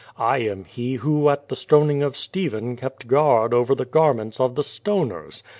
[0.17, 4.55] I am he who at the stoning of Stephen kept guard over the garments of
[4.55, 5.43] the stoners.